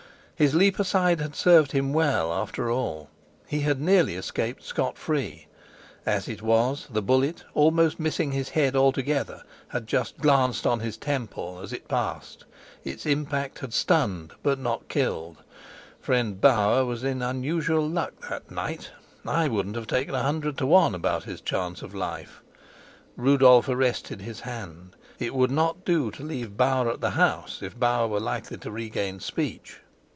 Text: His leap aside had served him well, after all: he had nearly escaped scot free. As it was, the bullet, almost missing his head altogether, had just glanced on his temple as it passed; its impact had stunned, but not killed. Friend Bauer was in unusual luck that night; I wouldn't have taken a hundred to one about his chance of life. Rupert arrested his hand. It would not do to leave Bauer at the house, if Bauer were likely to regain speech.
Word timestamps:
His 0.43 0.55
leap 0.55 0.79
aside 0.79 1.21
had 1.21 1.35
served 1.35 1.71
him 1.71 1.93
well, 1.93 2.33
after 2.33 2.71
all: 2.71 3.11
he 3.45 3.59
had 3.59 3.79
nearly 3.79 4.15
escaped 4.15 4.63
scot 4.63 4.97
free. 4.97 5.45
As 6.03 6.27
it 6.27 6.41
was, 6.41 6.87
the 6.89 7.03
bullet, 7.03 7.43
almost 7.53 7.99
missing 7.99 8.31
his 8.31 8.49
head 8.49 8.75
altogether, 8.75 9.43
had 9.67 9.85
just 9.85 10.17
glanced 10.17 10.65
on 10.65 10.79
his 10.79 10.97
temple 10.97 11.59
as 11.61 11.71
it 11.71 11.87
passed; 11.87 12.45
its 12.83 13.05
impact 13.05 13.59
had 13.59 13.71
stunned, 13.71 14.33
but 14.41 14.57
not 14.57 14.87
killed. 14.87 15.43
Friend 15.99 16.41
Bauer 16.41 16.85
was 16.85 17.03
in 17.03 17.21
unusual 17.21 17.87
luck 17.87 18.13
that 18.27 18.49
night; 18.49 18.89
I 19.23 19.47
wouldn't 19.47 19.75
have 19.75 19.85
taken 19.85 20.15
a 20.15 20.23
hundred 20.23 20.57
to 20.57 20.65
one 20.65 20.95
about 20.95 21.25
his 21.25 21.39
chance 21.39 21.83
of 21.83 21.93
life. 21.93 22.41
Rupert 23.15 23.69
arrested 23.69 24.21
his 24.21 24.39
hand. 24.39 24.95
It 25.19 25.35
would 25.35 25.51
not 25.51 25.85
do 25.85 26.09
to 26.09 26.23
leave 26.23 26.57
Bauer 26.57 26.89
at 26.89 26.99
the 26.99 27.11
house, 27.11 27.61
if 27.61 27.77
Bauer 27.79 28.07
were 28.07 28.19
likely 28.19 28.57
to 28.57 28.71
regain 28.71 29.19
speech. 29.19 29.81